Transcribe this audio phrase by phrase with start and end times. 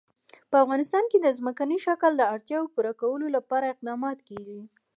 [0.49, 4.61] په افغانستان کې د ځمکنی شکل د اړتیاوو پوره کولو لپاره اقدامات کېږي.